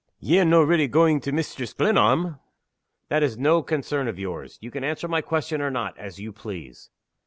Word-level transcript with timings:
"Ye're 0.19 0.45
no' 0.45 0.63
reely 0.63 0.87
going 0.87 1.19
to 1.19 1.31
Mistress 1.31 1.73
Glenarm?" 1.73 2.39
"That 3.09 3.21
is 3.21 3.37
no 3.37 3.61
concern 3.61 4.07
of 4.07 4.17
yours. 4.17 4.57
You 4.59 4.71
can 4.71 4.83
answer 4.83 5.07
my 5.07 5.21
question 5.21 5.61
or 5.61 5.69
not, 5.69 5.95
as 5.95 6.17
you 6.19 6.33
please." 6.33 6.89